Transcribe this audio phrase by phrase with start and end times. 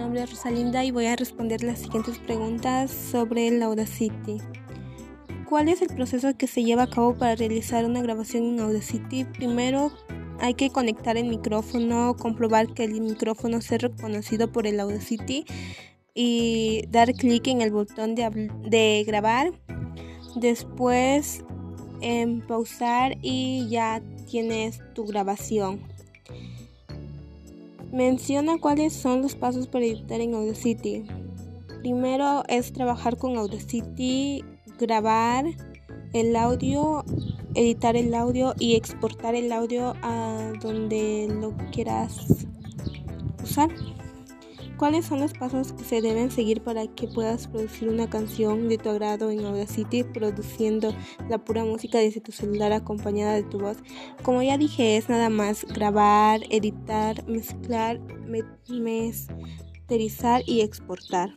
[0.00, 4.38] nombre es Rosalinda y voy a responder las siguientes preguntas sobre el Audacity.
[5.46, 9.24] ¿Cuál es el proceso que se lleva a cabo para realizar una grabación en Audacity?
[9.24, 9.92] Primero
[10.40, 15.44] hay que conectar el micrófono, comprobar que el micrófono sea reconocido por el Audacity
[16.14, 19.52] y dar clic en el botón de, de grabar.
[20.36, 21.44] Después
[22.00, 25.80] en pausar y ya tienes tu grabación.
[27.92, 31.04] Menciona cuáles son los pasos para editar en Audacity.
[31.80, 34.44] Primero es trabajar con Audacity,
[34.78, 35.46] grabar
[36.12, 37.04] el audio,
[37.54, 42.46] editar el audio y exportar el audio a donde lo quieras
[43.42, 43.70] usar.
[44.80, 48.78] ¿Cuáles son los pasos que se deben seguir para que puedas producir una canción de
[48.78, 50.94] tu agrado en Audacity produciendo
[51.28, 53.76] la pura música desde tu celular acompañada de tu voz?
[54.22, 58.00] Como ya dije, es nada más grabar, editar, mezclar,
[58.70, 61.36] masterizar y exportar.